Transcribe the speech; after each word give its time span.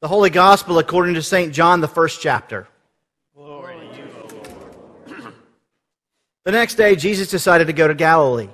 The 0.00 0.08
Holy 0.08 0.28
Gospel 0.28 0.78
according 0.78 1.14
to 1.14 1.22
St. 1.22 1.54
John, 1.54 1.80
the 1.80 1.88
first 1.88 2.20
chapter. 2.20 2.68
Glory 3.34 3.76
to 3.78 3.96
you, 3.96 4.08
Lord. 5.08 5.34
The 6.44 6.52
next 6.52 6.74
day, 6.74 6.94
Jesus 6.96 7.30
decided 7.30 7.66
to 7.68 7.72
go 7.72 7.88
to 7.88 7.94
Galilee. 7.94 8.50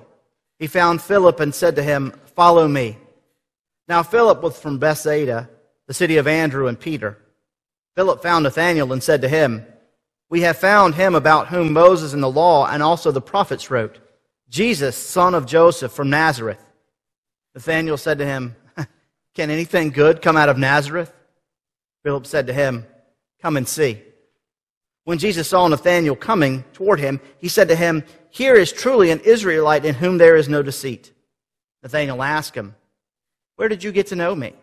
He 0.60 0.68
found 0.68 1.02
Philip 1.02 1.40
and 1.40 1.52
said 1.52 1.76
to 1.76 1.82
him, 1.82 2.12
Follow 2.36 2.68
me. 2.68 2.96
Now, 3.88 4.04
Philip 4.04 4.40
was 4.40 4.56
from 4.56 4.78
Bethsaida, 4.78 5.50
the 5.88 5.94
city 5.94 6.16
of 6.16 6.28
Andrew 6.28 6.68
and 6.68 6.78
Peter. 6.78 7.18
Philip 7.96 8.22
found 8.22 8.44
Nathanael 8.44 8.92
and 8.92 9.02
said 9.02 9.22
to 9.22 9.28
him, 9.28 9.66
We 10.30 10.42
have 10.42 10.56
found 10.56 10.94
him 10.94 11.16
about 11.16 11.48
whom 11.48 11.72
Moses 11.72 12.12
and 12.12 12.22
the 12.22 12.30
law 12.30 12.66
and 12.66 12.84
also 12.84 13.10
the 13.10 13.20
prophets 13.20 13.68
wrote, 13.68 13.98
Jesus, 14.48 14.96
son 14.96 15.34
of 15.34 15.44
Joseph 15.44 15.92
from 15.92 16.08
Nazareth. 16.08 16.64
Nathanael 17.54 17.96
said 17.96 18.18
to 18.18 18.24
him, 18.24 18.54
Can 19.34 19.50
anything 19.50 19.90
good 19.90 20.22
come 20.22 20.36
out 20.36 20.48
of 20.48 20.56
Nazareth? 20.56 21.12
Philip 22.02 22.26
said 22.26 22.46
to 22.48 22.52
him, 22.52 22.86
Come 23.40 23.56
and 23.56 23.66
see. 23.68 24.02
When 25.04 25.18
Jesus 25.18 25.48
saw 25.48 25.66
Nathanael 25.66 26.14
coming 26.14 26.64
toward 26.72 27.00
him, 27.00 27.20
he 27.38 27.48
said 27.48 27.68
to 27.68 27.76
him, 27.76 28.04
Here 28.30 28.54
is 28.54 28.72
truly 28.72 29.10
an 29.10 29.20
Israelite 29.20 29.84
in 29.84 29.94
whom 29.94 30.18
there 30.18 30.36
is 30.36 30.48
no 30.48 30.62
deceit. 30.62 31.12
Nathanael 31.82 32.22
asked 32.22 32.54
him, 32.54 32.74
Where 33.56 33.68
did 33.68 33.82
you 33.82 33.90
get 33.90 34.08
to 34.08 34.16
know 34.16 34.34
me? 34.34 34.54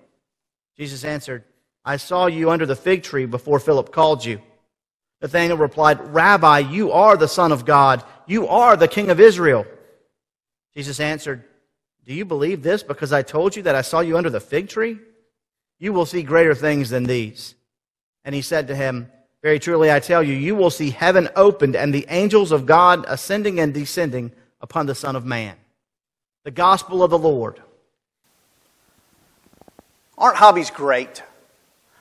Jesus 0.77 1.03
answered, 1.03 1.43
I 1.83 1.97
saw 1.97 2.27
you 2.27 2.51
under 2.51 2.65
the 2.65 2.75
fig 2.75 3.03
tree 3.03 3.25
before 3.25 3.59
Philip 3.59 3.91
called 3.91 4.23
you. 4.23 4.41
Nathanael 5.21 5.57
replied, 5.57 5.99
Rabbi, 6.13 6.59
you 6.59 6.91
are 6.93 7.17
the 7.17 7.27
Son 7.27 7.51
of 7.51 7.65
God. 7.65 8.03
You 8.25 8.47
are 8.47 8.77
the 8.77 8.87
King 8.87 9.09
of 9.09 9.19
Israel. 9.19 9.65
Jesus 10.73 11.01
answered, 11.01 11.43
Do 12.05 12.13
you 12.13 12.23
believe 12.23 12.63
this 12.63 12.83
because 12.83 13.11
I 13.11 13.23
told 13.23 13.55
you 13.55 13.63
that 13.63 13.75
I 13.75 13.81
saw 13.81 13.99
you 13.99 14.17
under 14.17 14.29
the 14.29 14.39
fig 14.39 14.69
tree? 14.69 14.99
You 15.79 15.93
will 15.93 16.05
see 16.05 16.23
greater 16.23 16.53
things 16.53 16.89
than 16.89 17.05
these. 17.05 17.55
And 18.25 18.35
he 18.35 18.41
said 18.41 18.67
to 18.67 18.75
him, 18.75 19.09
Very 19.41 19.59
truly 19.59 19.91
I 19.91 19.99
tell 19.99 20.21
you, 20.21 20.33
you 20.33 20.55
will 20.55 20.69
see 20.69 20.91
heaven 20.91 21.29
opened 21.35 21.75
and 21.75 21.93
the 21.93 22.05
angels 22.09 22.51
of 22.51 22.65
God 22.65 23.05
ascending 23.07 23.59
and 23.59 23.73
descending 23.73 24.31
upon 24.61 24.85
the 24.85 24.95
Son 24.95 25.15
of 25.15 25.25
Man. 25.25 25.55
The 26.43 26.51
gospel 26.51 27.01
of 27.01 27.11
the 27.11 27.17
Lord. 27.17 27.61
Aren't 30.17 30.37
hobbies 30.37 30.69
great? 30.69 31.23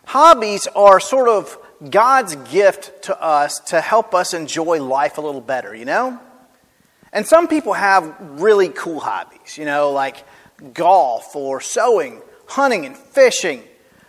Hobbies 0.04 0.66
are 0.68 0.98
sort 0.98 1.28
of 1.28 1.56
God's 1.90 2.34
gift 2.34 3.02
to 3.04 3.22
us 3.22 3.60
to 3.60 3.80
help 3.80 4.14
us 4.14 4.34
enjoy 4.34 4.82
life 4.82 5.18
a 5.18 5.20
little 5.20 5.40
better, 5.40 5.74
you 5.74 5.84
know? 5.84 6.18
And 7.12 7.26
some 7.26 7.46
people 7.46 7.72
have 7.72 8.16
really 8.40 8.68
cool 8.68 9.00
hobbies, 9.00 9.56
you 9.56 9.64
know, 9.64 9.92
like 9.92 10.24
golf 10.74 11.36
or 11.36 11.60
sewing, 11.60 12.20
hunting 12.48 12.86
and 12.86 12.96
fishing. 12.96 13.62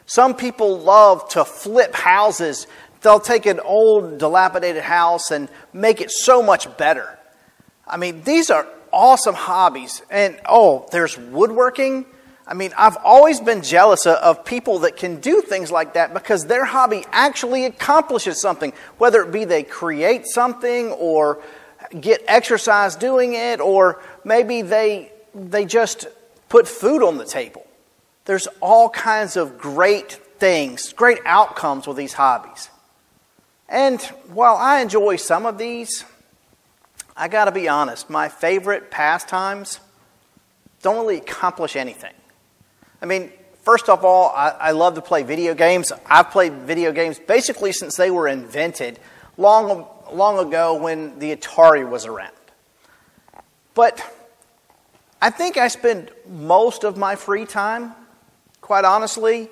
Some 0.05 0.33
people 0.33 0.79
love 0.79 1.29
to 1.29 1.45
flip 1.45 1.93
houses. 1.93 2.65
They'll 3.01 3.19
take 3.19 3.45
an 3.45 3.59
old, 3.59 4.17
dilapidated 4.17 4.81
house 4.81 5.29
and 5.29 5.49
make 5.71 6.01
it 6.01 6.09
so 6.09 6.41
much 6.41 6.75
better. 6.77 7.19
I 7.85 7.97
mean, 7.97 8.23
these 8.23 8.49
are 8.49 8.67
awesome 8.91 9.35
hobbies. 9.35 10.01
And 10.09 10.39
oh, 10.47 10.87
there's 10.91 11.17
woodworking. 11.17 12.05
I 12.47 12.55
mean, 12.55 12.71
I've 12.75 12.97
always 13.03 13.39
been 13.39 13.61
jealous 13.61 14.07
of 14.07 14.43
people 14.43 14.79
that 14.79 14.97
can 14.97 15.19
do 15.19 15.41
things 15.41 15.69
like 15.69 15.93
that 15.93 16.13
because 16.13 16.47
their 16.47 16.65
hobby 16.65 17.05
actually 17.11 17.65
accomplishes 17.65 18.41
something, 18.41 18.73
whether 18.97 19.21
it 19.21 19.31
be 19.31 19.45
they 19.45 19.61
create 19.61 20.25
something 20.25 20.91
or 20.93 21.43
get 21.99 22.23
exercise 22.27 22.95
doing 22.95 23.33
it, 23.33 23.59
or 23.59 24.01
maybe 24.23 24.63
they, 24.63 25.11
they 25.35 25.65
just 25.65 26.07
put 26.47 26.67
food 26.67 27.03
on 27.03 27.17
the 27.17 27.25
table. 27.25 27.65
There's 28.29 28.45
all 28.61 28.91
kinds 28.91 29.37
of 29.37 29.57
great 29.57 30.11
things, 30.37 30.93
great 30.93 31.17
outcomes 31.25 31.87
with 31.87 31.97
these 31.97 32.13
hobbies. 32.13 32.69
And 33.67 33.99
while 34.27 34.55
I 34.55 34.81
enjoy 34.81 35.15
some 35.15 35.47
of 35.47 35.57
these, 35.57 36.05
I 37.17 37.27
got 37.27 37.45
to 37.45 37.51
be 37.51 37.67
honest, 37.67 38.07
my 38.07 38.29
favorite 38.29 38.91
pastimes 38.91 39.79
don't 40.83 40.97
really 40.97 41.17
accomplish 41.17 41.75
anything. 41.75 42.13
I 43.01 43.07
mean, 43.07 43.31
first 43.63 43.89
of 43.89 44.05
all, 44.05 44.29
I, 44.35 44.49
I, 44.49 44.71
love 44.73 44.93
to 44.93 45.01
play 45.01 45.23
video 45.23 45.55
games. 45.55 45.91
I've 46.05 46.29
played 46.29 46.53
video 46.53 46.91
games 46.91 47.17
basically 47.17 47.71
since 47.71 47.95
they 47.95 48.11
were 48.11 48.27
invented 48.27 48.99
long, 49.37 49.87
long 50.13 50.37
ago 50.37 50.75
when 50.75 51.17
the 51.17 51.35
Atari 51.35 51.89
was 51.89 52.05
around. 52.05 52.35
But 53.73 53.99
I 55.19 55.31
think 55.31 55.57
I 55.57 55.67
spend 55.67 56.11
most 56.27 56.83
of 56.83 56.95
my 56.95 57.15
free 57.15 57.45
time, 57.45 57.95
quite 58.69 58.85
honestly, 58.85 59.49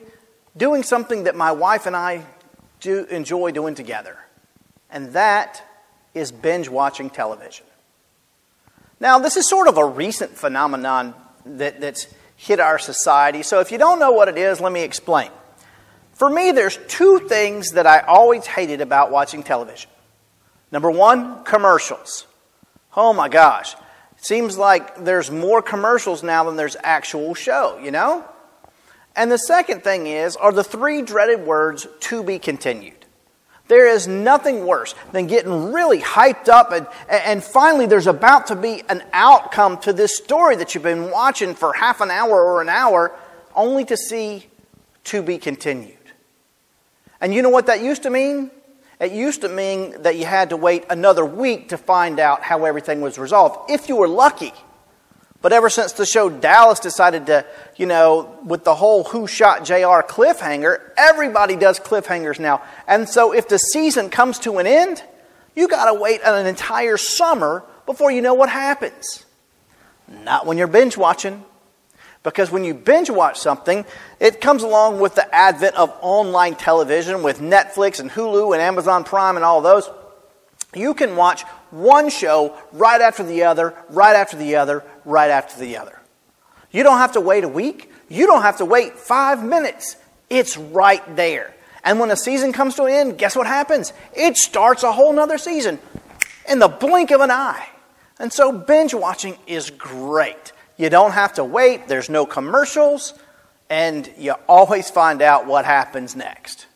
doing 0.56 0.84
something 0.84 1.24
that 1.24 1.36
my 1.36 1.52
wife 1.52 1.88
and 1.88 1.96
I 1.96 2.24
do 2.80 3.06
enjoy 3.06 3.50
doing 3.50 3.74
together. 3.74 4.16
And 4.92 5.14
that 5.14 5.64
is 6.14 6.32
binge 6.32 6.70
watching 6.70 7.10
television. 7.10 7.66
Now, 9.00 9.18
this 9.18 9.36
is 9.36 9.50
sort 9.50 9.68
of 9.68 9.80
a 9.80 9.86
recent 9.86 10.38
phenomenon 10.38 11.16
that, 11.48 11.82
that's 11.82 12.06
hit 12.36 12.60
our 12.60 12.78
society. 12.78 13.42
So, 13.42 13.60
if 13.60 13.72
you 13.72 13.80
don't 13.80 13.98
know 13.98 14.12
what 14.12 14.28
it 14.28 14.38
is, 14.38 14.62
let 14.62 14.72
me 14.72 14.84
explain. 14.84 15.32
For 16.14 16.30
me, 16.30 16.52
there's 16.52 16.78
two 16.88 17.18
things 17.28 17.72
that 17.72 17.88
I 17.88 18.02
always 18.02 18.46
hated 18.46 18.82
about 18.82 19.10
watching 19.10 19.42
television. 19.42 19.90
Number 20.72 20.92
one, 20.92 21.44
commercials. 21.44 22.28
Oh 22.96 23.14
my 23.14 23.30
gosh. 23.30 23.74
It 23.74 24.24
seems 24.24 24.60
like 24.60 25.04
there's 25.04 25.32
more 25.32 25.64
commercials 25.64 26.22
now 26.22 26.44
than 26.44 26.56
there's 26.56 26.78
actual 26.84 27.34
show, 27.34 27.80
you 27.84 27.90
know? 27.90 28.24
And 29.18 29.32
the 29.32 29.38
second 29.38 29.84
thing 29.84 30.06
is, 30.06 30.36
are 30.36 30.54
the 30.54 30.64
three 30.64 31.02
dreaded 31.02 31.42
words 31.42 31.88
to 32.02 32.24
be 32.24 32.38
continued. 32.38 32.94
There 33.68 33.88
is 33.88 34.08
nothing 34.08 34.66
worse 34.66 34.94
than 35.12 35.26
getting 35.26 35.74
really 35.74 36.00
hyped 36.00 36.48
up, 36.48 36.72
and, 36.72 36.88
and 37.10 37.44
finally, 37.44 37.88
there's 37.88 38.08
about 38.08 38.48
to 38.48 38.56
be 38.56 38.84
an 38.88 39.04
outcome 39.12 39.80
to 39.80 39.92
this 39.92 40.16
story 40.16 40.56
that 40.58 40.74
you've 40.74 40.84
been 40.84 41.12
watching 41.12 41.56
for 41.56 41.74
half 41.74 42.00
an 42.00 42.12
hour 42.12 42.42
or 42.42 42.62
an 42.62 42.70
hour, 42.70 43.14
only 43.56 43.84
to 43.86 43.98
see 43.98 44.46
to 45.06 45.24
be 45.24 45.40
continued. 45.40 45.96
And 47.20 47.34
you 47.34 47.42
know 47.42 47.50
what 47.50 47.66
that 47.66 47.82
used 47.82 48.04
to 48.04 48.12
mean? 48.12 48.52
It 49.00 49.12
used 49.12 49.42
to 49.42 49.50
mean 49.50 50.02
that 50.04 50.16
you 50.16 50.26
had 50.26 50.52
to 50.52 50.58
wait 50.58 50.86
another 50.90 51.26
week 51.26 51.70
to 51.70 51.78
find 51.78 52.20
out 52.20 52.44
how 52.44 52.66
everything 52.66 53.02
was 53.02 53.18
resolved, 53.18 53.72
if 53.72 53.90
you 53.90 53.96
were 53.96 54.08
lucky. 54.08 54.54
But 55.42 55.54
ever 55.54 55.70
since 55.70 55.94
the 55.94 56.06
show 56.06 56.30
Dallas 56.30 56.80
decided 56.80 57.28
to, 57.28 57.46
you 57.76 57.86
know, 57.86 58.40
with 58.44 58.64
the 58.64 58.74
whole 58.74 59.04
Who 59.06 59.28
Shot 59.28 59.66
JR 59.66 60.02
cliffhanger, 60.02 60.80
everybody 60.98 61.56
does 61.56 61.80
cliffhangers 61.80 62.40
now. 62.40 62.64
And 62.88 63.08
so 63.08 63.34
if 63.34 63.48
the 63.48 63.60
season 63.60 64.10
comes 64.10 64.40
to 64.40 64.58
an 64.58 64.68
end, 64.68 65.04
you 65.56 65.68
got 65.68 65.92
to 65.92 66.00
wait 66.00 66.22
an 66.24 66.46
entire 66.48 66.98
summer 66.98 67.64
before 67.86 68.12
you 68.12 68.22
know 68.22 68.34
what 68.34 68.50
happens. 68.50 69.26
Not 70.08 70.46
when 70.46 70.58
you're 70.58 70.68
binge 70.68 70.98
watching. 70.98 71.44
Because 72.24 72.52
when 72.52 72.64
you 72.66 72.74
binge 72.74 73.10
watch 73.10 73.40
something, 73.40 73.86
it 74.20 74.42
comes 74.42 74.64
along 74.64 75.00
with 75.00 75.16
the 75.16 75.34
advent 75.34 75.76
of 75.76 75.96
online 76.02 76.56
television 76.56 77.24
with 77.24 77.40
Netflix 77.40 78.00
and 78.00 78.12
Hulu 78.12 78.54
and 78.54 78.62
Amazon 78.62 79.04
Prime 79.04 79.38
and 79.38 79.46
all 79.46 79.62
those. 79.62 79.90
You 80.76 80.94
can 80.94 81.16
watch 81.16 81.44
one 81.72 82.10
show 82.10 82.58
right 82.74 83.00
after 83.00 83.24
the 83.24 83.44
other, 83.44 83.74
right 83.90 84.16
after 84.16 84.36
the 84.36 84.58
other, 84.58 84.84
right 85.08 85.32
after 85.32 85.60
the 85.60 85.78
other. 85.78 86.00
You 86.70 86.84
don't 86.84 87.00
have 87.00 87.14
to 87.14 87.22
wait 87.22 87.44
a 87.44 87.48
week. 87.48 87.92
You 88.10 88.28
don't 88.28 88.42
have 88.42 88.58
to 88.58 88.66
wait 88.66 88.94
five 89.00 89.44
minutes. 89.44 89.96
It's 90.30 90.58
right 90.58 91.16
there. 91.16 91.56
And 91.84 92.00
when 92.00 92.12
a 92.12 92.18
season 92.18 92.52
comes 92.52 92.76
to 92.76 92.84
an 92.84 92.92
end, 92.92 93.18
guess 93.18 93.36
what 93.36 93.48
happens? 93.48 93.94
It 94.14 94.36
starts 94.36 94.84
a 94.84 94.92
whole 94.92 95.14
nother 95.14 95.38
season 95.38 95.80
in 96.48 96.60
the 96.60 96.68
blink 96.68 97.12
of 97.12 97.22
an 97.22 97.32
eye. 97.32 97.70
And 98.20 98.32
so 98.32 98.52
binge 98.52 98.94
watching 98.94 99.38
is 99.48 99.70
great. 99.70 100.52
You 100.76 100.90
don't 100.90 101.14
have 101.14 101.34
to 101.34 101.46
wait, 101.46 101.88
there's 101.88 102.10
no 102.10 102.26
commercials, 102.26 103.14
and 103.70 104.12
you 104.18 104.34
always 104.48 104.90
find 104.92 105.22
out 105.22 105.48
what 105.48 105.66
happens 105.66 106.16
next. 106.16 106.68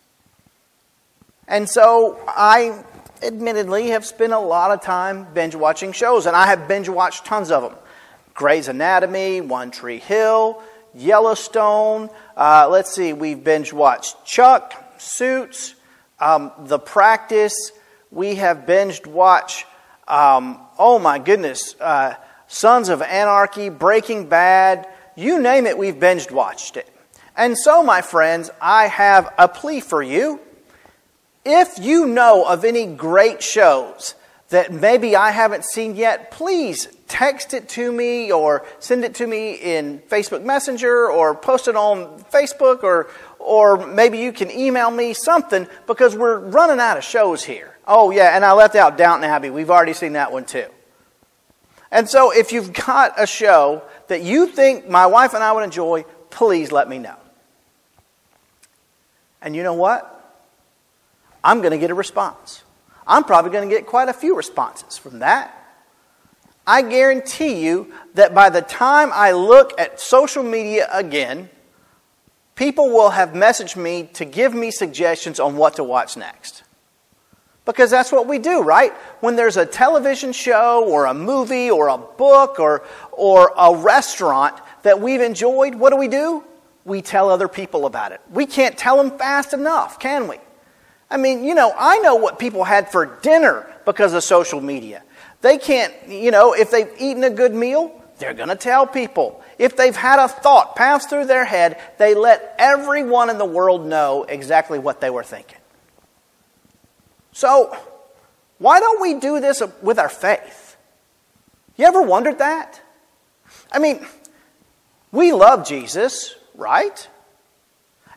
And 1.48 1.70
so 1.70 2.24
I 2.28 2.84
admittedly 3.22 3.90
have 3.90 4.06
spent 4.06 4.34
a 4.34 4.40
lot 4.40 4.72
of 4.72 4.82
time 4.82 5.28
binge 5.34 5.56
watching 5.56 5.92
shows, 5.92 6.26
and 6.26 6.36
I 6.36 6.48
have 6.48 6.68
binge 6.68 6.90
watched 6.90 7.26
tons 7.26 7.52
of 7.52 7.64
them 7.64 7.76
Grey's 8.34 8.68
Anatomy, 8.68 9.42
One 9.42 9.72
Tree 9.72 10.00
Hill, 10.00 10.62
Yellowstone. 10.94 12.10
Uh, 12.36 12.68
let's 12.70 12.94
see, 12.94 13.14
we've 13.14 13.44
binge 13.44 13.74
watched 13.74 14.26
Chuck, 14.26 14.74
Suits, 14.98 15.76
um, 16.20 16.52
The 16.60 16.80
Practice. 16.80 17.72
We 18.12 18.36
have 18.36 18.66
binged 18.66 19.08
watched, 19.08 19.66
um, 20.08 20.60
oh 20.78 21.00
my 21.00 21.20
goodness, 21.20 21.76
uh, 21.80 22.16
Sons 22.48 22.90
of 22.90 23.02
Anarchy, 23.02 23.70
Breaking 23.70 24.28
Bad. 24.28 24.88
You 25.16 25.42
name 25.42 25.66
it, 25.66 25.78
we've 25.78 26.00
binge 26.00 26.30
watched 26.30 26.78
it. 26.78 26.88
And 27.38 27.58
so, 27.58 27.82
my 27.84 28.02
friends, 28.02 28.50
I 28.62 28.88
have 28.88 29.34
a 29.38 29.48
plea 29.48 29.80
for 29.80 30.04
you 30.04 30.40
if 31.46 31.80
you 31.80 32.06
know 32.06 32.46
of 32.46 32.64
any 32.64 32.86
great 32.86 33.42
shows 33.42 34.16
that 34.50 34.72
maybe 34.72 35.16
I 35.16 35.32
haven't 35.32 35.66
seen 35.66 35.96
yet, 35.96 36.32
please 36.32 36.88
text 37.12 37.54
it 37.54 37.68
to 37.68 37.92
me 37.92 38.32
or 38.32 38.66
send 38.80 39.04
it 39.04 39.16
to 39.16 39.28
me 39.28 39.56
in 39.56 40.00
Facebook 40.00 40.44
Messenger 40.44 41.12
or 41.12 41.36
post 41.36 41.68
it 41.68 41.76
on 41.76 42.24
Facebook 42.32 42.84
or, 42.84 43.10
or 43.38 43.86
maybe 43.86 44.18
you 44.18 44.32
can 44.32 44.50
email 44.50 44.90
me 44.90 45.14
something 45.14 45.68
because 45.88 46.16
we're 46.16 46.40
running 46.40 46.80
out 46.80 46.98
of 46.98 47.04
shows 47.04 47.44
here. 47.44 47.76
Oh, 47.86 48.12
yeah, 48.12 48.34
and 48.34 48.46
I 48.46 48.54
left 48.54 48.76
out 48.76 48.98
Downton 48.98 49.30
Abbey. 49.30 49.50
We've 49.50 49.70
already 49.70 49.92
seen 49.92 50.14
that 50.14 50.32
one 50.32 50.46
too. 50.46 50.68
And 51.92 52.08
so 52.08 52.32
if 52.32 52.54
you've 52.54 52.72
got 52.72 53.22
a 53.22 53.28
show 53.28 53.84
that 54.08 54.24
you 54.24 54.48
think 54.48 54.88
my 54.88 55.06
wife 55.06 55.34
and 55.34 55.44
I 55.44 55.52
would 55.52 55.66
enjoy, 55.66 56.06
please 56.30 56.72
let 56.72 56.88
me 56.88 56.98
know. 56.98 57.18
And 59.42 59.54
you 59.54 59.64
know 59.64 59.74
what? 59.74 60.08
I'm 61.44 61.60
going 61.60 61.72
to 61.72 61.78
get 61.78 61.92
a 61.92 61.96
response. 61.96 62.64
I'm 63.06 63.26
probably 63.26 63.52
going 63.52 63.68
to 63.68 63.76
get 63.76 63.86
quite 63.86 64.08
a 64.08 64.14
few 64.14 64.38
responses 64.38 64.98
from 64.98 65.20
that. 65.20 65.61
I 66.66 66.82
guarantee 66.84 67.64
you 67.66 67.92
that 68.14 68.34
by 68.34 68.50
the 68.50 68.62
time 68.62 69.10
I 69.14 69.32
look 69.32 69.80
at 69.80 70.00
social 70.00 70.44
media 70.44 70.88
again, 70.92 71.50
people 72.56 72.90
will 72.90 73.10
have 73.10 73.30
messaged 73.30 73.76
me 73.76 74.10
to 74.14 74.26
give 74.26 74.54
me 74.54 74.70
suggestions 74.72 75.40
on 75.40 75.58
what 75.58 75.76
to 75.76 75.84
watch 75.84 76.18
next. 76.18 76.64
Because 77.66 77.92
that's 77.92 78.12
what 78.12 78.28
we 78.28 78.40
do, 78.40 78.62
right? 78.62 78.92
When 79.22 79.36
there's 79.36 79.58
a 79.58 79.66
television 79.66 80.34
show 80.34 80.84
or 80.88 81.06
a 81.06 81.14
movie 81.14 81.70
or 81.70 81.90
a 81.90 81.98
book 81.98 82.60
or, 82.60 82.84
or 83.12 83.54
a 83.58 83.76
restaurant 83.76 84.60
that 84.84 85.00
we've 85.00 85.22
enjoyed, 85.22 85.76
what 85.76 85.92
do 85.92 85.98
we 85.98 86.08
do? 86.08 86.44
We 86.86 87.02
tell 87.02 87.30
other 87.30 87.48
people 87.48 87.86
about 87.86 88.12
it. 88.12 88.22
We 88.32 88.48
can't 88.48 88.78
tell 88.78 88.98
them 88.98 89.18
fast 89.18 89.54
enough, 89.54 90.00
can 90.00 90.28
we? 90.28 90.38
I 91.10 91.18
mean, 91.18 91.44
you 91.44 91.54
know, 91.54 91.74
I 91.78 92.00
know 92.00 92.16
what 92.16 92.40
people 92.40 92.64
had 92.64 92.92
for 92.92 93.18
dinner 93.22 93.68
because 93.86 94.14
of 94.14 94.24
social 94.24 94.62
media. 94.62 95.04
They 95.42 95.58
can't, 95.58 95.94
you 96.08 96.32
know, 96.32 96.54
if 96.54 96.72
they've 96.72 96.92
eaten 97.00 97.24
a 97.24 97.30
good 97.30 97.54
meal, 97.54 98.00
they're 98.20 98.34
going 98.34 98.50
to 98.50 98.56
tell 98.56 98.86
people. 98.86 99.44
If 99.58 99.76
they've 99.76 99.96
had 99.96 100.20
a 100.20 100.28
thought 100.28 100.76
pass 100.76 101.08
through 101.08 101.26
their 101.26 101.44
head, 101.46 101.80
they 101.98 102.14
let 102.14 102.56
everyone 102.60 103.30
in 103.30 103.40
the 103.40 103.46
world 103.46 103.86
know 103.86 104.24
exactly 104.24 104.78
what 104.78 105.02
they 105.02 105.10
were 105.10 105.24
thinking. 105.24 105.58
So, 107.32 107.76
why 108.60 108.80
don't 108.80 109.02
we 109.02 109.16
do 109.16 109.40
this 109.40 109.64
with 109.82 109.98
our 109.98 110.10
faith? 110.10 110.78
You 111.78 111.86
ever 111.86 112.04
wondered 112.04 112.38
that? 112.40 112.80
I 113.72 113.80
mean, 113.80 114.06
we 115.12 115.34
love 115.34 115.68
Jesus, 115.68 116.36
right? 116.56 117.08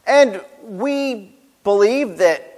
And 0.06 0.44
we 0.62 1.34
believe 1.62 2.18
that 2.18 2.50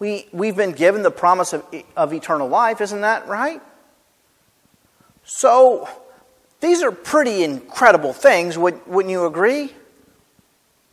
we, 0.00 0.26
we've 0.32 0.56
been 0.56 0.72
given 0.72 1.02
the 1.02 1.10
promise 1.12 1.52
of, 1.52 1.64
of 1.96 2.12
eternal 2.12 2.48
life, 2.48 2.80
isn't 2.80 3.02
that 3.02 3.28
right? 3.28 3.62
So, 5.26 5.88
these 6.60 6.82
are 6.82 6.92
pretty 6.92 7.42
incredible 7.42 8.12
things, 8.12 8.56
would, 8.56 8.86
wouldn't 8.86 9.10
you 9.10 9.26
agree? 9.26 9.72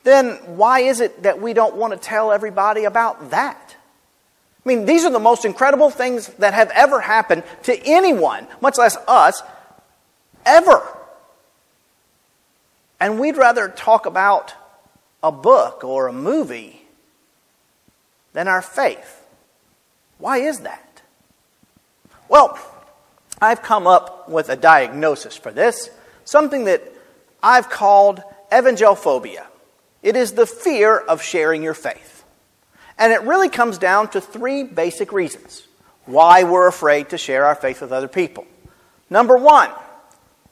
Then 0.03 0.31
why 0.57 0.80
is 0.80 1.00
it 1.00 1.24
that 1.24 1.39
we 1.39 1.53
don't 1.53 1.75
want 1.75 1.94
to 1.94 2.00
tell 2.00 2.31
everybody 2.31 2.83
about 2.83 3.30
that? 3.30 3.75
I 4.65 4.69
mean, 4.69 4.85
these 4.85 5.06
are 5.06 5.12
the 5.12 5.19
most 5.19 5.45
incredible 5.45 5.91
things 5.91 6.27
that 6.39 6.53
have 6.53 6.71
ever 6.71 7.00
happened 7.00 7.44
to 7.63 7.77
anyone, 7.85 8.47
much 8.59 8.77
less 8.77 8.97
us, 9.07 9.44
ever. 10.45 10.81
And 13.00 13.19
we'd 13.19 13.38
rather 13.38 13.69
talk 13.69 14.07
about 14.07 14.53
a 15.21 15.31
book 15.31 15.83
or 15.83 16.07
a 16.07 16.13
movie 16.13 16.81
than 18.33 18.47
our 18.47 18.63
faith. 18.63 19.25
Why 20.18 20.38
is 20.38 20.62
that? 20.62 21.01
Well, 22.27 22.57
I've 23.44 23.62
come 23.62 23.88
up 23.88 24.30
with 24.30 24.48
a 24.48 24.56
diagnosis 24.56 25.36
for 25.36 25.51
this, 25.51 25.90
something 26.24 26.63
that 26.63 26.81
I've 27.44 27.69
called 27.69 28.24
evangelophobia. 28.50 29.45
It 30.01 30.16
is 30.16 30.31
the 30.31 30.45
fear 30.45 30.98
of 30.98 31.22
sharing 31.22 31.62
your 31.62 31.74
faith. 31.74 32.24
And 32.98 33.12
it 33.12 33.22
really 33.24 33.50
comes 33.50 33.78
down 33.78 34.07
to 34.12 34.22
three 34.22 34.63
basic 34.63 35.12
reasons 35.12 35.68
why 36.06 36.45
we're 36.45 36.69
afraid 36.69 37.10
to 37.10 37.18
share 37.18 37.44
our 37.44 37.56
faith 37.56 37.81
with 37.81 37.92
other 37.92 38.07
people. 38.07 38.48
Number 39.10 39.36
one, 39.36 39.72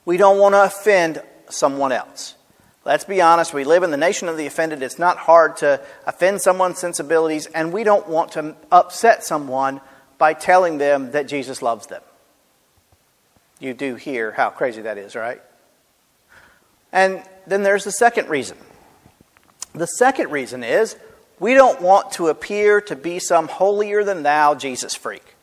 we 0.04 0.18
don't 0.18 0.38
want 0.38 0.54
to 0.54 0.62
offend 0.62 1.22
someone 1.48 1.92
else. 1.92 2.34
Let's 2.84 3.04
be 3.04 3.22
honest, 3.22 3.54
we 3.54 3.64
live 3.64 3.84
in 3.84 3.90
the 3.90 3.96
nation 3.96 4.28
of 4.28 4.36
the 4.36 4.44
offended. 4.44 4.82
It's 4.82 4.98
not 4.98 5.16
hard 5.16 5.56
to 5.58 5.80
offend 6.06 6.42
someone's 6.42 6.78
sensibilities, 6.78 7.46
and 7.46 7.72
we 7.72 7.84
don't 7.84 8.06
want 8.06 8.32
to 8.32 8.54
upset 8.70 9.24
someone 9.24 9.80
by 10.18 10.34
telling 10.34 10.76
them 10.76 11.12
that 11.12 11.26
Jesus 11.26 11.62
loves 11.62 11.86
them 11.86 12.02
you 13.62 13.74
do 13.74 13.94
hear 13.94 14.32
how 14.32 14.50
crazy 14.50 14.82
that 14.82 14.98
is, 14.98 15.14
right? 15.14 15.40
And 16.92 17.22
then 17.46 17.62
there's 17.62 17.84
the 17.84 17.92
second 17.92 18.28
reason. 18.28 18.56
The 19.74 19.86
second 19.86 20.30
reason 20.30 20.62
is 20.64 20.96
we 21.38 21.54
don't 21.54 21.80
want 21.80 22.12
to 22.12 22.28
appear 22.28 22.80
to 22.82 22.96
be 22.96 23.18
some 23.18 23.48
holier 23.48 24.04
than 24.04 24.22
thou 24.22 24.54
Jesus 24.54 24.94
freak. 24.94 25.34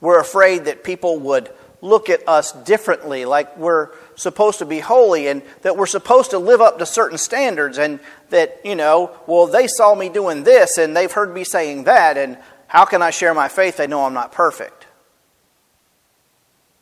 We're 0.00 0.20
afraid 0.20 0.66
that 0.66 0.84
people 0.84 1.18
would 1.20 1.50
look 1.82 2.10
at 2.10 2.28
us 2.28 2.52
differently, 2.52 3.24
like 3.24 3.56
we're 3.56 3.88
supposed 4.14 4.58
to 4.58 4.66
be 4.66 4.80
holy 4.80 5.28
and 5.28 5.40
that 5.62 5.76
we're 5.76 5.86
supposed 5.86 6.30
to 6.30 6.38
live 6.38 6.60
up 6.60 6.78
to 6.78 6.84
certain 6.84 7.16
standards, 7.16 7.78
and 7.78 8.00
that, 8.28 8.60
you 8.64 8.74
know, 8.74 9.10
well, 9.26 9.46
they 9.46 9.66
saw 9.66 9.94
me 9.94 10.10
doing 10.10 10.44
this 10.44 10.76
and 10.76 10.94
they've 10.94 11.10
heard 11.10 11.32
me 11.32 11.42
saying 11.42 11.84
that, 11.84 12.18
and 12.18 12.36
how 12.66 12.84
can 12.84 13.00
I 13.00 13.10
share 13.10 13.32
my 13.32 13.48
faith? 13.48 13.78
They 13.78 13.86
know 13.86 14.04
I'm 14.04 14.12
not 14.12 14.32
perfect 14.32 14.79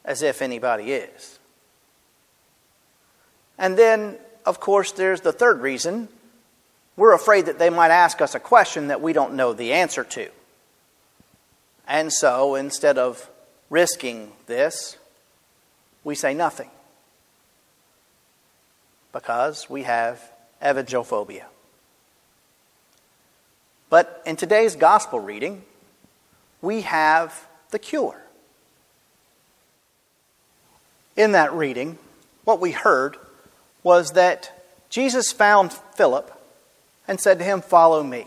as 0.08 0.22
if 0.22 0.40
anybody 0.40 0.92
is. 0.92 1.38
And 3.58 3.76
then, 3.76 4.16
of 4.46 4.58
course, 4.58 4.90
there's 4.92 5.20
the 5.20 5.32
third 5.32 5.60
reason. 5.60 6.08
We're 6.96 7.14
afraid 7.14 7.44
that 7.44 7.58
they 7.58 7.68
might 7.68 7.90
ask 7.90 8.22
us 8.22 8.34
a 8.34 8.40
question 8.40 8.88
that 8.88 9.02
we 9.02 9.12
don't 9.12 9.34
know 9.34 9.52
the 9.52 9.74
answer 9.74 10.04
to. 10.04 10.30
And 11.86 12.10
so, 12.10 12.54
instead 12.54 12.96
of 12.96 13.28
risking 13.68 14.32
this, 14.46 14.96
we 16.04 16.14
say 16.14 16.32
nothing. 16.32 16.70
Because 19.12 19.68
we 19.68 19.82
have 19.82 20.22
evangelophobia. 20.62 21.44
But 23.90 24.22
in 24.24 24.36
today's 24.36 24.74
gospel 24.74 25.20
reading, 25.20 25.64
we 26.62 26.80
have 26.80 27.46
the 27.70 27.78
cure 27.78 28.22
in 31.18 31.32
that 31.32 31.52
reading, 31.52 31.98
what 32.44 32.60
we 32.60 32.70
heard 32.70 33.16
was 33.82 34.12
that 34.12 34.50
Jesus 34.88 35.32
found 35.32 35.72
Philip 35.72 36.32
and 37.06 37.20
said 37.20 37.38
to 37.38 37.44
him, 37.44 37.60
Follow 37.60 38.02
me. 38.02 38.26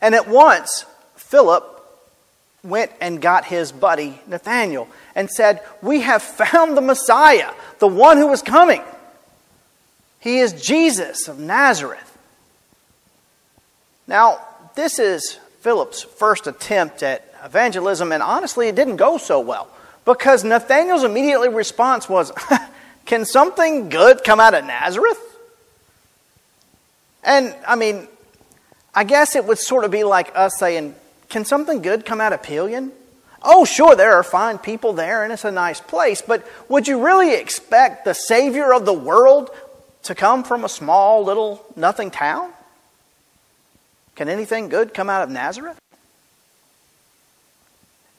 And 0.00 0.14
at 0.14 0.28
once, 0.28 0.86
Philip 1.16 1.76
went 2.62 2.92
and 3.00 3.20
got 3.20 3.44
his 3.44 3.72
buddy 3.72 4.20
Nathanael 4.26 4.88
and 5.14 5.28
said, 5.28 5.60
We 5.82 6.02
have 6.02 6.22
found 6.22 6.76
the 6.76 6.80
Messiah, 6.80 7.52
the 7.80 7.88
one 7.88 8.16
who 8.16 8.28
was 8.28 8.40
coming. 8.40 8.82
He 10.20 10.38
is 10.38 10.52
Jesus 10.52 11.28
of 11.28 11.38
Nazareth. 11.38 12.06
Now, 14.06 14.38
this 14.74 14.98
is 14.98 15.38
Philip's 15.60 16.02
first 16.02 16.46
attempt 16.46 17.02
at 17.02 17.24
evangelism, 17.44 18.12
and 18.12 18.22
honestly, 18.22 18.68
it 18.68 18.76
didn't 18.76 18.96
go 18.96 19.18
so 19.18 19.40
well. 19.40 19.68
Because 20.12 20.42
Nathanael's 20.42 21.04
immediately 21.04 21.48
response 21.48 22.08
was, 22.08 22.32
Can 23.06 23.24
something 23.24 23.88
good 23.88 24.24
come 24.24 24.40
out 24.40 24.54
of 24.54 24.64
Nazareth? 24.64 25.18
And 27.22 27.54
I 27.66 27.76
mean, 27.76 28.08
I 28.92 29.04
guess 29.04 29.36
it 29.36 29.44
would 29.44 29.58
sort 29.58 29.84
of 29.84 29.92
be 29.92 30.02
like 30.02 30.32
us 30.34 30.58
saying, 30.58 30.96
Can 31.28 31.44
something 31.44 31.80
good 31.80 32.04
come 32.04 32.20
out 32.20 32.32
of 32.32 32.42
Pelion? 32.42 32.90
Oh, 33.42 33.64
sure, 33.64 33.94
there 33.94 34.14
are 34.14 34.22
fine 34.22 34.58
people 34.58 34.92
there 34.92 35.22
and 35.22 35.32
it's 35.32 35.44
a 35.44 35.50
nice 35.50 35.80
place, 35.80 36.20
but 36.20 36.46
would 36.68 36.86
you 36.86 37.04
really 37.04 37.34
expect 37.34 38.04
the 38.04 38.12
Savior 38.12 38.74
of 38.74 38.84
the 38.84 38.92
world 38.92 39.50
to 40.02 40.14
come 40.14 40.42
from 40.44 40.64
a 40.64 40.68
small, 40.68 41.24
little, 41.24 41.64
nothing 41.76 42.10
town? 42.10 42.52
Can 44.16 44.28
anything 44.28 44.68
good 44.68 44.92
come 44.92 45.08
out 45.08 45.22
of 45.22 45.30
Nazareth? 45.30 45.78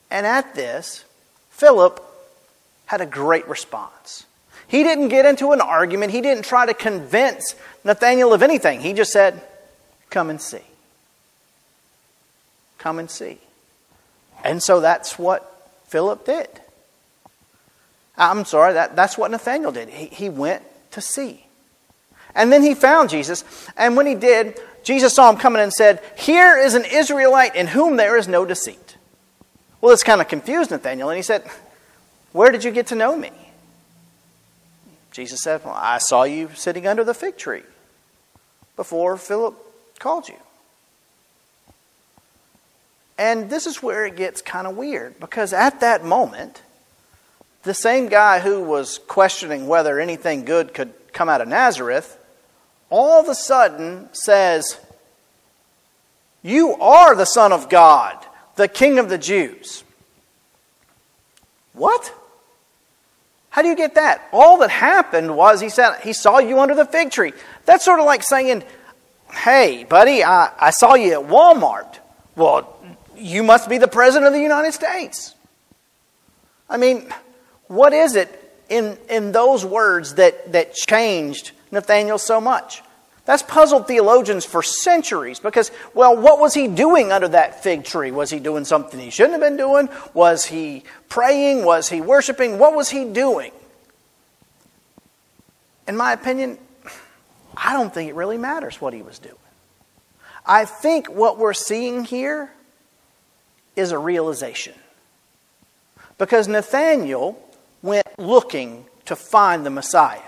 And 0.10 0.26
at 0.26 0.56
this, 0.56 1.06
Philip 1.62 2.04
had 2.88 3.02
a 3.02 3.06
great 3.06 3.48
response. 3.48 4.26
He 4.68 4.82
didn't 4.82 5.10
get 5.10 5.28
into 5.28 5.52
an 5.52 5.62
argument, 5.62 6.12
he 6.12 6.22
didn't 6.22 6.44
try 6.44 6.66
to 6.66 6.74
convince 6.74 7.54
Nathanael 7.84 8.34
of 8.34 8.42
anything. 8.42 8.82
He 8.82 8.94
just 8.94 9.12
said, 9.12 9.40
Come 10.10 10.32
and 10.32 10.42
see. 10.42 10.64
Come 12.80 12.98
and 12.98 13.12
see. 13.12 13.38
And 14.44 14.64
so 14.64 14.80
that's 14.80 15.20
what 15.20 15.70
Philip 15.86 16.26
did. 16.26 16.50
I'm 18.18 18.44
sorry, 18.44 18.74
that, 18.74 18.96
that's 18.96 19.16
what 19.16 19.30
Nathanael 19.30 19.72
did. 19.72 19.90
He, 19.90 20.08
he 20.08 20.30
went 20.30 20.64
to 20.92 21.00
see. 21.00 21.46
And 22.34 22.52
then 22.52 22.64
he 22.64 22.74
found 22.74 23.12
Jesus. 23.12 23.44
And 23.78 23.96
when 23.96 24.08
he 24.08 24.16
did, 24.16 24.60
Jesus 24.82 25.14
saw 25.14 25.30
him 25.30 25.38
coming 25.38 25.62
and 25.62 25.72
said, 25.72 26.02
Here 26.18 26.58
is 26.58 26.74
an 26.74 26.86
Israelite 26.92 27.56
in 27.56 27.68
whom 27.68 27.98
there 27.98 28.18
is 28.18 28.28
no 28.28 28.46
deceit. 28.46 28.81
Well, 29.82 29.92
this 29.92 30.04
kind 30.04 30.22
of 30.22 30.28
confused 30.28 30.72
Nathanael, 30.72 31.10
and 31.10 31.18
he 31.18 31.24
said, 31.24 31.44
Where 32.32 32.52
did 32.52 32.64
you 32.64 32.72
get 32.72 32.88
to 32.88 32.96
know 32.96 33.18
me? 33.18 33.32
Jesus 35.12 35.42
said, 35.42 35.66
Well, 35.66 35.74
I 35.76 35.98
saw 35.98 36.24
you 36.24 36.50
sitting 36.54 36.88
under 36.88 37.04
the 37.04 37.14
fig 37.14 37.38
tree 37.38 37.64
before 38.76 39.18
Philip 39.18 39.56
called 40.00 40.30
you. 40.30 40.36
And 43.18 43.50
this 43.50 43.68
is 43.68 43.84
where 43.84 44.06
it 44.06 44.16
gets 44.16 44.42
kind 44.42 44.66
of 44.66 44.76
weird 44.76 45.20
because 45.20 45.54
at 45.54 45.82
that 45.82 46.04
moment, 46.04 46.62
the 47.64 47.74
same 47.74 48.08
guy 48.08 48.40
who 48.40 48.64
was 48.64 48.98
questioning 48.98 49.68
whether 49.68 50.00
anything 50.00 50.46
good 50.46 50.74
could 50.74 50.94
come 51.14 51.30
out 51.30 51.42
of 51.42 51.48
Nazareth 51.48 52.18
all 52.92 53.20
of 53.22 53.30
a 53.30 53.36
sudden 53.36 54.10
says, 54.12 54.78
You 56.44 56.76
are 56.76 57.16
the 57.16 57.26
Son 57.26 57.52
of 57.52 57.70
God, 57.70 58.18
the 58.56 58.68
King 58.68 59.00
of 59.00 59.10
the 59.10 59.18
Jews. 59.18 59.84
What? 61.74 62.14
How 63.50 63.62
do 63.62 63.68
you 63.68 63.76
get 63.76 63.96
that? 63.96 64.28
All 64.32 64.58
that 64.60 64.70
happened 64.70 65.36
was 65.36 65.60
he 65.60 65.70
said 65.70 66.00
he 66.02 66.14
saw 66.14 66.40
you 66.40 66.60
under 66.60 66.76
the 66.76 66.86
fig 66.86 67.12
tree. 67.12 67.34
That's 67.66 67.84
sort 67.84 68.00
of 68.00 68.06
like 68.06 68.24
saying, 68.24 68.64
Hey, 69.32 69.86
buddy, 69.86 70.24
I, 70.24 70.52
I 70.60 70.72
saw 70.72 70.96
you 70.96 71.14
at 71.14 71.28
Walmart. 71.28 72.00
Well, 72.36 72.78
you 73.16 73.44
must 73.44 73.70
be 73.70 73.78
the 73.78 73.88
President 73.88 74.28
of 74.28 74.34
the 74.34 74.42
United 74.42 74.74
States. 74.74 75.36
I 76.70 76.78
mean, 76.78 77.12
what 77.68 77.94
is 77.94 78.16
it 78.16 78.30
in, 78.70 78.98
in 79.10 79.32
those 79.32 79.66
words 79.66 80.16
that, 80.16 80.54
that 80.54 80.74
changed 80.74 81.52
Nathanael 81.72 82.18
so 82.18 82.42
much? 82.42 82.82
That's 83.32 83.44
puzzled 83.44 83.88
theologians 83.88 84.44
for 84.44 84.62
centuries 84.62 85.40
because, 85.40 85.72
well, 85.94 86.18
what 86.18 86.42
was 86.42 86.54
he 86.54 86.68
doing 86.68 87.14
under 87.14 87.30
that 87.30 87.64
fig 87.64 87.86
tree? 87.86 88.12
Was 88.12 88.30
he 88.30 88.42
doing 88.42 88.66
something 88.66 89.00
he 89.00 89.10
shouldn't 89.10 89.32
have 89.32 89.40
been 89.40 89.56
doing? 89.56 89.88
Was 90.14 90.44
he 90.44 90.84
praying? 91.08 91.64
Was 91.64 91.88
he 91.88 92.02
worshiping? 92.02 92.60
What 92.60 92.76
was 92.76 92.90
he 92.90 93.06
doing? 93.06 93.54
In 95.88 95.96
my 95.96 96.12
opinion, 96.12 96.58
I 97.56 97.72
don't 97.72 97.94
think 97.94 98.10
it 98.10 98.16
really 98.16 98.38
matters 98.38 98.82
what 98.82 98.92
he 98.92 99.02
was 99.02 99.18
doing. 99.18 99.36
I 100.46 100.66
think 100.66 101.08
what 101.08 101.38
we're 101.38 101.54
seeing 101.54 102.04
here 102.04 102.52
is 103.78 103.94
a 103.94 103.98
realization. 103.98 104.74
Because 106.18 106.50
Nathanael 106.50 107.40
went 107.82 108.08
looking 108.20 108.88
to 109.06 109.16
find 109.16 109.66
the 109.66 109.70
Messiah. 109.70 110.20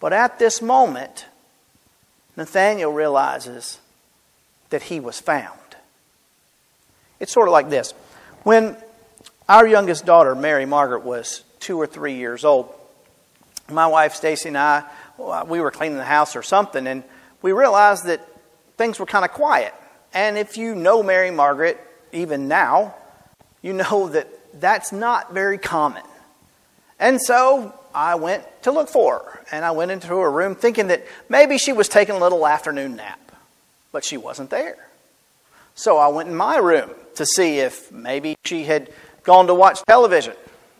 But 0.00 0.14
at 0.14 0.38
this 0.38 0.62
moment, 0.62 1.26
Nathanael 2.36 2.92
realizes 2.92 3.78
that 4.70 4.82
he 4.82 5.00
was 5.00 5.20
found. 5.20 5.58
It's 7.18 7.32
sort 7.32 7.48
of 7.48 7.52
like 7.52 7.70
this. 7.70 7.92
When 8.42 8.76
our 9.48 9.66
youngest 9.66 10.04
daughter, 10.04 10.34
Mary 10.34 10.66
Margaret, 10.66 11.04
was 11.04 11.44
two 11.60 11.80
or 11.80 11.86
three 11.86 12.14
years 12.14 12.44
old, 12.44 12.72
my 13.70 13.86
wife 13.86 14.14
Stacy 14.14 14.48
and 14.48 14.58
I, 14.58 14.84
uh, 15.18 15.44
we 15.46 15.60
were 15.60 15.70
cleaning 15.70 15.98
the 15.98 16.04
house 16.04 16.36
or 16.36 16.42
something, 16.42 16.86
and 16.86 17.02
we 17.42 17.52
realized 17.52 18.06
that 18.06 18.20
things 18.76 18.98
were 18.98 19.06
kind 19.06 19.24
of 19.24 19.32
quiet. 19.32 19.74
And 20.12 20.36
if 20.36 20.56
you 20.56 20.74
know 20.74 21.02
Mary 21.02 21.30
Margaret, 21.30 21.80
even 22.12 22.48
now, 22.48 22.94
you 23.62 23.72
know 23.72 24.08
that 24.08 24.28
that's 24.60 24.92
not 24.92 25.32
very 25.32 25.58
common. 25.58 26.02
And 26.98 27.20
so 27.20 27.74
I 27.96 28.14
went 28.16 28.44
to 28.62 28.70
look 28.70 28.90
for 28.90 29.14
her. 29.14 29.40
And 29.50 29.64
I 29.64 29.70
went 29.70 29.90
into 29.90 30.08
her 30.08 30.30
room 30.30 30.54
thinking 30.54 30.88
that 30.88 31.06
maybe 31.30 31.56
she 31.56 31.72
was 31.72 31.88
taking 31.88 32.14
a 32.14 32.18
little 32.18 32.46
afternoon 32.46 32.96
nap, 32.96 33.32
but 33.90 34.04
she 34.04 34.18
wasn't 34.18 34.50
there. 34.50 34.76
So 35.74 35.96
I 35.96 36.08
went 36.08 36.28
in 36.28 36.36
my 36.36 36.58
room 36.58 36.90
to 37.14 37.24
see 37.24 37.58
if 37.58 37.90
maybe 37.90 38.36
she 38.44 38.64
had 38.64 38.90
gone 39.24 39.46
to 39.46 39.54
watch 39.54 39.82
television. 39.88 40.34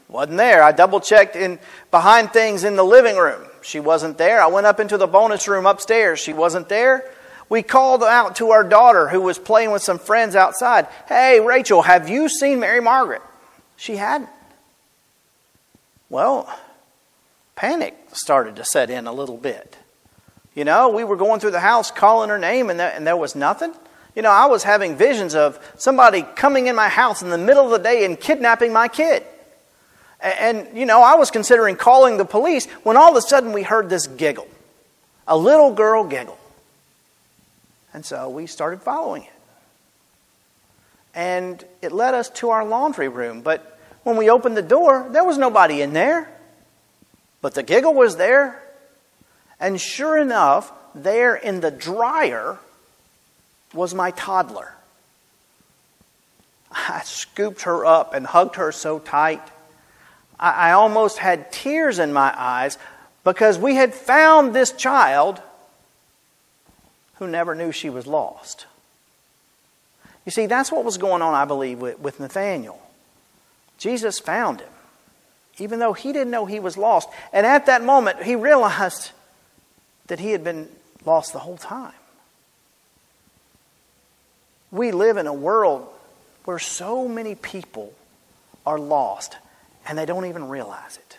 Wasn't 0.08 0.36
there. 0.36 0.62
I 0.62 0.72
double 0.72 1.00
checked 1.00 1.36
in 1.36 1.58
behind 1.90 2.32
things 2.32 2.64
in 2.64 2.76
the 2.76 2.84
living 2.84 3.16
room. 3.16 3.46
She 3.62 3.80
wasn't 3.80 4.18
there. 4.18 4.40
I 4.42 4.46
went 4.46 4.66
up 4.66 4.78
into 4.78 4.98
the 4.98 5.06
bonus 5.06 5.48
room 5.48 5.64
upstairs. 5.64 6.20
She 6.20 6.34
wasn't 6.34 6.68
there. 6.68 7.10
We 7.48 7.62
called 7.62 8.02
out 8.02 8.36
to 8.36 8.50
our 8.50 8.62
daughter 8.62 9.08
who 9.08 9.22
was 9.22 9.38
playing 9.38 9.70
with 9.70 9.82
some 9.82 9.98
friends 9.98 10.36
outside. 10.36 10.86
Hey, 11.08 11.40
Rachel, 11.40 11.82
have 11.82 12.08
you 12.08 12.28
seen 12.28 12.60
Mary 12.60 12.80
Margaret? 12.80 13.22
She 13.76 13.96
hadn't. 13.96 14.30
Well, 16.08 16.48
panic 17.56 17.96
started 18.12 18.56
to 18.56 18.64
set 18.64 18.90
in 18.90 19.06
a 19.06 19.12
little 19.12 19.36
bit. 19.36 19.76
You 20.54 20.64
know, 20.64 20.88
we 20.88 21.04
were 21.04 21.16
going 21.16 21.40
through 21.40 21.50
the 21.50 21.60
house 21.60 21.90
calling 21.90 22.30
her 22.30 22.38
name 22.38 22.70
and, 22.70 22.78
there, 22.78 22.92
and 22.94 23.06
there 23.06 23.16
was 23.16 23.34
nothing. 23.34 23.74
You 24.14 24.22
know, 24.22 24.30
I 24.30 24.46
was 24.46 24.62
having 24.62 24.96
visions 24.96 25.34
of 25.34 25.58
somebody 25.76 26.22
coming 26.22 26.68
in 26.68 26.74
my 26.74 26.88
house 26.88 27.20
in 27.22 27.28
the 27.28 27.36
middle 27.36 27.64
of 27.66 27.70
the 27.70 27.78
day 27.78 28.04
and 28.04 28.18
kidnapping 28.18 28.72
my 28.72 28.88
kid. 28.88 29.22
And, 30.20 30.66
you 30.74 30.86
know, 30.86 31.02
I 31.02 31.16
was 31.16 31.30
considering 31.30 31.76
calling 31.76 32.16
the 32.16 32.24
police 32.24 32.66
when 32.84 32.96
all 32.96 33.10
of 33.10 33.16
a 33.16 33.20
sudden 33.20 33.52
we 33.52 33.62
heard 33.62 33.90
this 33.90 34.06
giggle. 34.06 34.48
A 35.28 35.36
little 35.36 35.74
girl 35.74 36.04
giggle. 36.04 36.38
And 37.92 38.04
so 38.04 38.30
we 38.30 38.46
started 38.46 38.80
following 38.80 39.24
it. 39.24 39.30
And 41.14 41.62
it 41.82 41.92
led 41.92 42.14
us 42.14 42.30
to 42.30 42.50
our 42.50 42.64
laundry 42.64 43.08
room. 43.08 43.42
But 43.42 43.78
when 44.04 44.16
we 44.16 44.30
opened 44.30 44.56
the 44.56 44.62
door, 44.62 45.06
there 45.10 45.24
was 45.24 45.36
nobody 45.36 45.82
in 45.82 45.92
there. 45.92 46.30
But 47.46 47.54
the 47.54 47.62
giggle 47.62 47.94
was 47.94 48.16
there. 48.16 48.60
And 49.60 49.80
sure 49.80 50.18
enough, 50.18 50.72
there 50.96 51.36
in 51.36 51.60
the 51.60 51.70
dryer 51.70 52.58
was 53.72 53.94
my 53.94 54.10
toddler. 54.10 54.74
I 56.72 57.02
scooped 57.04 57.62
her 57.62 57.86
up 57.86 58.14
and 58.14 58.26
hugged 58.26 58.56
her 58.56 58.72
so 58.72 58.98
tight. 58.98 59.42
I, 60.40 60.72
almost 60.72 61.18
had 61.18 61.52
tears 61.52 62.00
in 62.00 62.12
my 62.12 62.34
eyes 62.36 62.78
because 63.22 63.58
we 63.58 63.76
had 63.76 63.94
found 63.94 64.52
this 64.52 64.72
child 64.72 65.40
who 67.20 67.28
never 67.28 67.54
knew 67.54 67.70
she 67.70 67.90
was 67.90 68.08
lost. 68.08 68.66
You 70.24 70.32
see, 70.32 70.46
that's 70.46 70.72
what 70.72 70.84
was 70.84 70.98
going 70.98 71.22
on, 71.22 71.32
I 71.32 71.44
believe, 71.44 71.78
with, 71.78 72.00
with 72.00 72.18
Nathanael. 72.18 72.82
Jesus 73.78 74.18
found 74.18 74.62
him, 74.62 74.68
even 75.58 75.78
though 75.78 75.92
he 75.92 76.12
didn't 76.12 76.30
know 76.30 76.46
he 76.46 76.60
was 76.60 76.76
lost. 76.76 77.08
And 77.32 77.46
at 77.46 77.66
that 77.66 77.82
moment, 77.82 78.22
he 78.22 78.36
realized 78.36 79.10
that 80.06 80.20
he 80.20 80.32
had 80.32 80.44
been 80.44 80.68
lost 81.04 81.32
the 81.32 81.38
whole 81.38 81.56
time. 81.56 81.92
We 84.70 84.92
live 84.92 85.16
in 85.16 85.26
a 85.26 85.32
world 85.32 85.88
where 86.44 86.58
so 86.58 87.08
many 87.08 87.34
people 87.34 87.92
are 88.66 88.78
lost 88.78 89.36
and 89.86 89.96
they 89.96 90.06
don't 90.06 90.26
even 90.26 90.48
realize 90.48 90.96
it. 90.96 91.18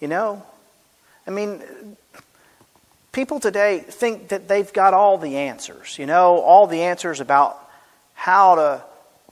You 0.00 0.08
know? 0.08 0.42
I 1.26 1.30
mean, 1.30 1.62
people 3.12 3.40
today 3.40 3.80
think 3.80 4.28
that 4.28 4.48
they've 4.48 4.72
got 4.72 4.94
all 4.94 5.18
the 5.18 5.36
answers, 5.36 5.98
you 5.98 6.06
know, 6.06 6.38
all 6.38 6.66
the 6.66 6.82
answers 6.82 7.20
about 7.20 7.58
how 8.14 8.54
to 8.54 8.82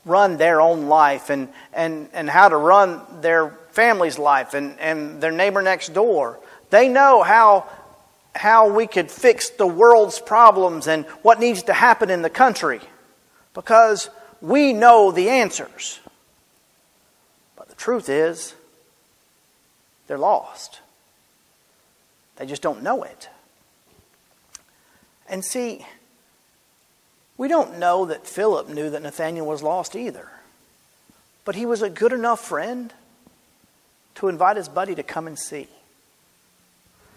run 0.04 0.36
their 0.36 0.60
own 0.60 0.86
life 0.86 1.30
and, 1.30 1.48
and, 1.72 2.08
and 2.12 2.28
how 2.28 2.48
to 2.48 2.56
run 2.56 3.00
their 3.20 3.50
family's 3.70 4.18
life 4.18 4.54
and, 4.54 4.78
and 4.78 5.20
their 5.20 5.32
neighbor 5.32 5.62
next 5.62 5.92
door. 5.94 6.38
They 6.70 6.88
know 6.88 7.22
how, 7.22 7.68
how 8.34 8.70
we 8.70 8.86
could 8.86 9.10
fix 9.10 9.50
the 9.50 9.66
world's 9.66 10.20
problems 10.20 10.86
and 10.86 11.04
what 11.22 11.40
needs 11.40 11.64
to 11.64 11.72
happen 11.72 12.10
in 12.10 12.22
the 12.22 12.30
country 12.30 12.80
because 13.54 14.10
we 14.40 14.72
know 14.72 15.10
the 15.10 15.30
answers. 15.30 16.00
But 17.56 17.68
the 17.68 17.74
truth 17.74 18.08
is, 18.08 18.54
they're 20.06 20.18
lost. 20.18 20.80
They 22.36 22.46
just 22.46 22.62
don't 22.62 22.82
know 22.82 23.04
it. 23.04 23.28
And 25.28 25.44
see, 25.44 25.86
we 27.36 27.48
don't 27.48 27.78
know 27.78 28.06
that 28.06 28.26
Philip 28.26 28.68
knew 28.68 28.90
that 28.90 29.02
Nathanael 29.02 29.46
was 29.46 29.62
lost 29.62 29.96
either. 29.96 30.28
But 31.44 31.56
he 31.56 31.66
was 31.66 31.82
a 31.82 31.90
good 31.90 32.12
enough 32.12 32.40
friend 32.40 32.92
to 34.16 34.28
invite 34.28 34.56
his 34.56 34.68
buddy 34.68 34.94
to 34.94 35.02
come 35.02 35.26
and 35.26 35.38
see. 35.38 35.68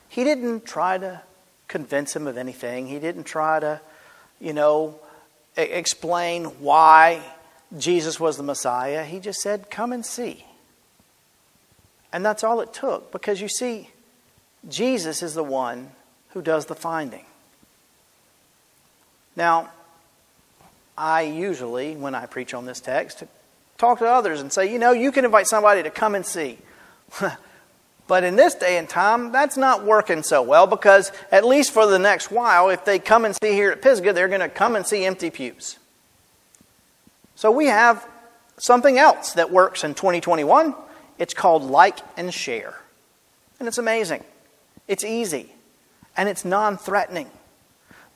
He 0.09 0.23
didn't 0.23 0.65
try 0.65 0.97
to 0.97 1.21
convince 1.67 2.15
him 2.15 2.27
of 2.27 2.37
anything. 2.37 2.87
He 2.87 2.99
didn't 2.99 3.25
try 3.25 3.59
to, 3.59 3.79
you 4.39 4.53
know, 4.53 4.99
explain 5.55 6.45
why 6.45 7.21
Jesus 7.77 8.19
was 8.19 8.37
the 8.37 8.43
Messiah. 8.43 9.03
He 9.03 9.19
just 9.19 9.41
said, 9.41 9.69
Come 9.69 9.91
and 9.91 10.05
see. 10.05 10.45
And 12.11 12.25
that's 12.25 12.43
all 12.43 12.61
it 12.61 12.73
took 12.73 13.11
because 13.11 13.41
you 13.41 13.49
see, 13.49 13.89
Jesus 14.67 15.21
is 15.21 15.33
the 15.33 15.43
one 15.43 15.91
who 16.29 16.41
does 16.41 16.65
the 16.65 16.75
finding. 16.75 17.25
Now, 19.35 19.69
I 20.97 21.21
usually, 21.21 21.95
when 21.95 22.15
I 22.15 22.25
preach 22.25 22.53
on 22.53 22.65
this 22.65 22.79
text, 22.79 23.23
talk 23.77 23.99
to 23.99 24.07
others 24.07 24.41
and 24.41 24.51
say, 24.51 24.71
you 24.71 24.79
know, 24.79 24.91
you 24.91 25.11
can 25.11 25.25
invite 25.25 25.47
somebody 25.47 25.83
to 25.83 25.91
come 25.91 26.15
and 26.15 26.25
see. 26.25 26.57
but 28.07 28.23
in 28.23 28.35
this 28.35 28.55
day 28.55 28.77
and 28.77 28.89
time, 28.89 29.31
that's 29.31 29.57
not 29.57 29.85
working 29.85 30.23
so 30.23 30.41
well 30.41 30.65
because, 30.65 31.11
at 31.31 31.45
least 31.45 31.71
for 31.71 31.85
the 31.85 31.99
next 31.99 32.31
while, 32.31 32.69
if 32.69 32.83
they 32.83 32.97
come 32.97 33.25
and 33.25 33.35
see 33.35 33.53
here 33.53 33.71
at 33.71 33.81
Pisgah, 33.81 34.13
they're 34.13 34.27
going 34.27 34.41
to 34.41 34.49
come 34.49 34.75
and 34.75 34.85
see 34.85 35.05
empty 35.05 35.29
pews. 35.29 35.77
So 37.35 37.51
we 37.51 37.67
have 37.67 38.07
something 38.57 38.97
else 38.97 39.33
that 39.33 39.51
works 39.51 39.83
in 39.83 39.93
2021. 39.93 40.73
It's 41.19 41.35
called 41.35 41.63
like 41.63 41.99
and 42.17 42.33
share. 42.33 42.73
And 43.59 43.67
it's 43.67 43.77
amazing. 43.77 44.23
It's 44.87 45.03
easy. 45.03 45.51
And 46.15 46.27
it's 46.27 46.43
non 46.43 46.77
threatening. 46.77 47.29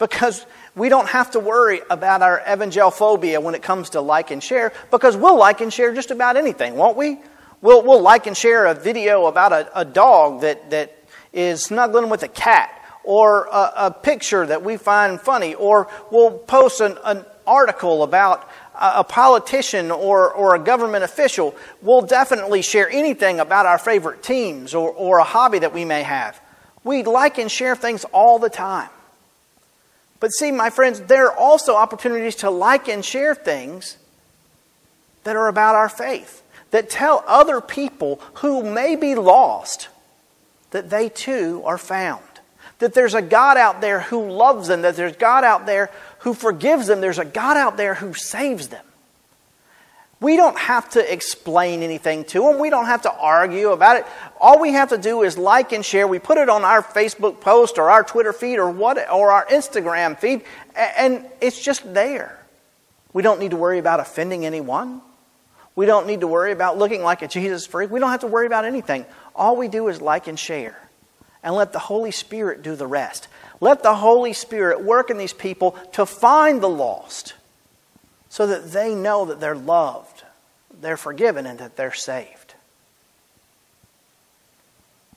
Because 0.02 0.48
we 0.76 0.90
don't 0.90 1.08
have 1.08 1.30
to 1.30 1.40
worry 1.40 1.80
about 1.92 2.24
our 2.24 2.40
evangelophobia 2.40 3.42
when 3.42 3.54
it 3.54 3.62
comes 3.62 3.92
to 3.92 4.02
like 4.02 4.32
and 4.32 4.44
share 4.44 4.74
because 4.90 5.16
we'll 5.16 5.38
like 5.38 5.62
and 5.62 5.72
share 5.72 5.94
just 5.94 6.10
about 6.10 6.36
anything, 6.38 6.76
won't 6.76 6.98
we? 6.98 7.20
We'll, 7.62 7.84
we'll 7.84 8.02
like 8.02 8.26
and 8.26 8.36
share 8.36 8.66
a 8.66 8.74
video 8.74 9.28
about 9.28 9.54
a, 9.54 9.80
a 9.80 9.86
dog 9.86 10.42
that, 10.42 10.72
that 10.72 10.98
is 11.32 11.64
snuggling 11.64 12.10
with 12.10 12.24
a 12.24 12.28
cat 12.28 12.84
or 13.04 13.46
a, 13.46 13.74
a 13.76 13.92
picture 13.92 14.44
that 14.44 14.64
we 14.64 14.76
find 14.78 15.22
funny, 15.22 15.54
or 15.54 15.88
we'll 16.12 16.32
post 16.40 16.82
an, 16.82 16.98
an 17.04 17.24
article 17.46 18.02
about 18.02 18.50
a 18.74 19.04
politician 19.04 19.92
or, 19.92 20.32
or 20.32 20.56
a 20.56 20.60
government 20.60 21.04
official, 21.04 21.54
we'll 21.84 22.02
definitely 22.02 22.64
share 22.64 22.90
anything 22.90 23.40
about 23.40 23.68
our 23.68 23.78
favorite 23.78 24.24
teams 24.24 24.74
or, 24.74 24.90
or 24.92 25.20
a 25.20 25.24
hobby 25.24 25.60
that 25.60 25.74
we 25.74 25.86
may 25.86 26.02
have. 26.02 26.42
We 26.84 27.04
like 27.04 27.38
and 27.38 27.52
share 27.52 27.76
things 27.76 28.04
all 28.06 28.40
the 28.40 28.50
time. 28.50 28.90
But 30.22 30.32
see, 30.32 30.52
my 30.52 30.70
friends, 30.70 31.02
there 31.02 31.26
are 31.26 31.36
also 31.36 31.76
opportunities 31.76 32.38
to 32.38 32.50
like 32.50 32.88
and 32.88 33.04
share 33.04 33.36
things 33.36 33.98
that 35.26 35.36
are 35.36 35.50
about 35.50 35.76
our 35.76 35.90
faith, 35.90 36.42
that 36.72 36.90
tell 36.90 37.26
other 37.28 37.60
people 37.60 38.22
who 38.36 38.64
may 38.64 38.96
be 38.96 39.16
lost 39.16 39.90
that 40.70 40.90
they 40.90 41.10
too 41.10 41.62
are 41.66 41.78
found 41.78 42.24
that 42.82 42.96
there's 42.96 43.14
a 43.14 43.22
God 43.22 43.58
out 43.58 43.80
there 43.80 44.02
who 44.02 44.32
loves 44.32 44.68
them, 44.68 44.82
that 44.82 44.96
there's 44.96 45.16
God 45.16 45.44
out 45.44 45.68
there 45.68 45.92
who 46.20 46.34
forgives 46.34 46.88
them, 46.88 47.00
there's 47.00 47.20
a 47.20 47.26
God 47.26 47.56
out 47.56 47.78
there 47.78 47.94
who 47.94 48.14
saves 48.16 48.70
them. 48.70 48.84
We 50.22 50.36
don't 50.36 50.58
have 50.58 50.88
to 50.92 51.14
explain 51.14 51.82
anything 51.82 52.26
to 52.26 52.44
them. 52.44 52.60
We 52.60 52.70
don't 52.70 52.86
have 52.86 53.02
to 53.02 53.12
argue 53.12 53.72
about 53.72 53.98
it. 53.98 54.06
All 54.40 54.60
we 54.62 54.74
have 54.74 54.90
to 54.90 54.98
do 55.00 55.24
is 55.24 55.36
like 55.36 55.72
and 55.72 55.84
share. 55.84 56.08
We 56.08 56.20
put 56.20 56.38
it 56.38 56.48
on 56.48 56.64
our 56.64 56.84
Facebook 56.84 57.42
post 57.42 57.80
or 57.80 57.90
our 57.90 58.04
Twitter 58.04 58.32
feed 58.32 58.60
or 58.60 58.70
what 58.70 58.98
or 59.10 59.32
our 59.32 59.48
Instagram 59.48 60.18
feed 60.20 60.44
and 60.76 61.26
it's 61.42 61.60
just 61.60 61.92
there. 61.96 62.38
We 63.14 63.24
don't 63.24 63.40
need 63.40 63.50
to 63.50 63.58
worry 63.58 63.80
about 63.80 64.00
offending 64.00 64.46
anyone. 64.46 65.02
We 65.76 65.88
don't 65.88 66.06
need 66.06 66.22
to 66.22 66.28
worry 66.28 66.52
about 66.52 66.78
looking 66.78 67.02
like 67.02 67.24
a 67.24 67.28
Jesus 67.28 67.66
freak. 67.66 67.90
We 67.90 68.00
don't 68.00 68.12
have 68.12 68.22
to 68.22 68.28
worry 68.28 68.46
about 68.46 68.64
anything. 68.64 69.08
All 69.36 69.56
we 69.56 69.70
do 69.70 69.88
is 69.88 70.02
like 70.02 70.28
and 70.28 70.38
share 70.38 70.78
and 71.42 71.56
let 71.56 71.74
the 71.74 71.80
Holy 71.80 72.12
Spirit 72.12 72.62
do 72.62 72.76
the 72.76 72.86
rest. 72.86 73.28
Let 73.60 73.82
the 73.82 73.96
Holy 73.96 74.34
Spirit 74.34 74.84
work 74.84 75.10
in 75.10 75.18
these 75.18 75.34
people 75.34 75.72
to 75.94 76.06
find 76.06 76.62
the 76.62 76.70
lost 76.70 77.34
so 78.32 78.48
that 78.48 78.72
they 78.72 78.96
know 78.96 79.26
that 79.26 79.42
they're 79.42 79.54
loved, 79.54 80.24
they're 80.80 80.96
forgiven, 80.96 81.46
and 81.46 81.60
that 81.60 81.76
they're 81.76 81.94
saved. 81.94 82.56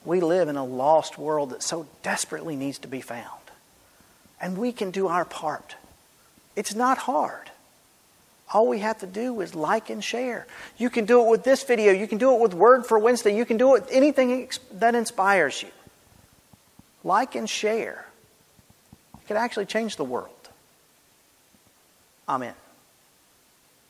We 0.05 0.21
live 0.21 0.49
in 0.49 0.57
a 0.57 0.65
lost 0.65 1.17
world 1.17 1.51
that 1.51 1.63
so 1.63 1.87
desperately 2.03 2.57
needs 2.57 2.79
to 2.81 2.89
be 2.89 3.01
found. 3.01 3.29
And 4.41 4.59
we 4.59 4.73
can 4.73 4.91
do 4.91 5.07
our 5.07 5.25
part. 5.25 5.77
It's 6.57 6.75
not 6.75 6.99
hard. 6.99 7.53
All 8.53 8.67
we 8.67 8.81
have 8.81 8.99
to 8.99 9.07
do 9.07 9.41
is 9.43 9.55
like 9.55 9.91
and 9.91 10.03
share. 10.03 10.49
You 10.77 10.91
can 10.91 11.05
do 11.05 11.25
it 11.25 11.31
with 11.31 11.45
this 11.45 11.63
video. 11.63 11.93
You 11.93 12.09
can 12.09 12.19
do 12.19 12.35
it 12.35 12.41
with 12.41 12.53
Word 12.53 12.85
for 12.85 12.99
Wednesday. 12.99 13.37
You 13.37 13.47
can 13.47 13.59
do 13.59 13.77
it 13.77 13.83
with 13.83 13.93
anything 13.93 14.51
that 14.73 14.97
inspires 14.97 15.63
you 15.63 15.71
like 17.05 17.37
and 17.37 17.49
share. 17.49 18.07
It 19.15 19.29
could 19.29 19.37
actually 19.37 19.67
change 19.67 19.95
the 19.95 20.05
world. 20.05 20.31
Amen. 22.29 22.55